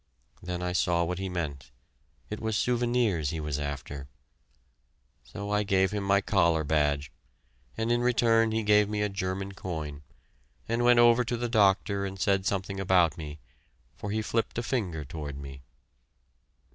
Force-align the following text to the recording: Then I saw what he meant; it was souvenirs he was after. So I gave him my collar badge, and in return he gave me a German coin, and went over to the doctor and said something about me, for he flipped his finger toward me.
Then 0.41 0.63
I 0.63 0.73
saw 0.73 1.03
what 1.03 1.19
he 1.19 1.29
meant; 1.29 1.69
it 2.31 2.39
was 2.39 2.57
souvenirs 2.57 3.29
he 3.29 3.39
was 3.39 3.59
after. 3.59 4.07
So 5.23 5.51
I 5.51 5.61
gave 5.61 5.91
him 5.91 6.03
my 6.03 6.21
collar 6.21 6.63
badge, 6.63 7.11
and 7.77 7.91
in 7.91 8.01
return 8.01 8.51
he 8.51 8.63
gave 8.63 8.89
me 8.89 9.03
a 9.03 9.09
German 9.09 9.51
coin, 9.51 10.01
and 10.67 10.83
went 10.83 10.97
over 10.97 11.23
to 11.25 11.37
the 11.37 11.47
doctor 11.49 12.03
and 12.03 12.19
said 12.19 12.47
something 12.47 12.79
about 12.79 13.15
me, 13.15 13.37
for 13.95 14.09
he 14.09 14.23
flipped 14.23 14.55
his 14.57 14.65
finger 14.65 15.05
toward 15.05 15.37
me. 15.37 15.61